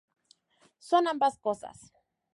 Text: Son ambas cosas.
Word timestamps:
Son 0.79 1.05
ambas 1.05 1.37
cosas. 1.37 1.93